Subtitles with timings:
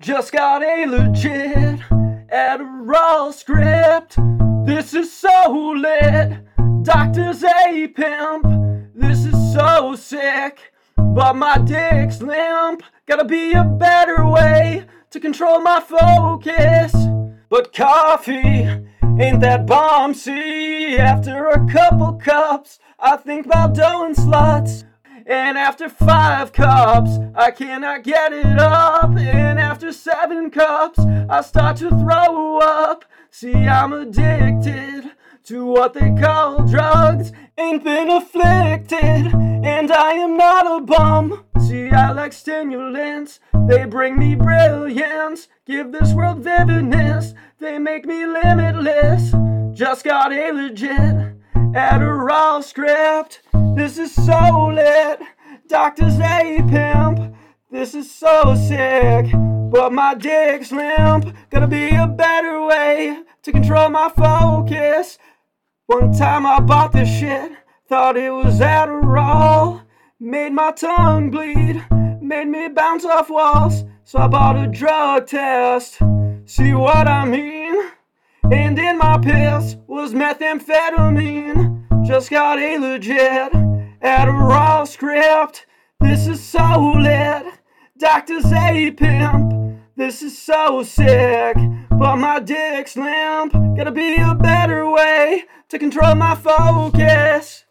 [0.00, 1.80] Just got a legit
[2.32, 4.16] Adderall script.
[4.64, 6.38] This is so lit.
[6.84, 8.44] Doctor's a pimp.
[8.94, 10.72] This is so sick.
[10.96, 12.84] But my dick's limp.
[13.06, 16.94] Gotta be a better way to control my focus.
[17.48, 18.68] But coffee
[19.02, 20.14] ain't that bomb.
[20.14, 24.84] See, after a couple cups, I think about doing sluts.
[25.28, 29.10] And after five cups, I cannot get it up.
[29.10, 33.04] And after seven cups, I start to throw up.
[33.30, 35.12] See, I'm addicted
[35.44, 37.32] to what they call drugs.
[37.58, 41.44] Ain't been afflicted, and I am not a bum.
[41.60, 45.48] See, I like stimulants, they bring me brilliance.
[45.66, 49.34] Give this world vividness, they make me limitless.
[49.76, 51.36] Just got a legit
[51.74, 53.42] Adderall script.
[53.78, 55.20] This is so lit.
[55.68, 57.32] Doctor's a pimp.
[57.70, 59.26] This is so sick.
[59.70, 61.32] But my dick's limp.
[61.48, 65.16] Gotta be a better way to control my focus.
[65.86, 67.52] One time I bought this shit.
[67.88, 69.82] Thought it was Adderall.
[70.18, 71.80] Made my tongue bleed.
[72.20, 73.84] Made me bounce off walls.
[74.02, 76.00] So I bought a drug test.
[76.46, 77.76] See what I mean?
[78.50, 82.04] And in my piss was methamphetamine.
[82.04, 83.67] Just got a legit
[84.02, 85.66] Adderall script.
[86.00, 87.46] This is so lit.
[87.98, 89.80] Doctor's a pimp.
[89.96, 91.56] This is so sick.
[91.90, 93.52] But my dick's limp.
[93.76, 97.64] Gotta be a better way to control my focus.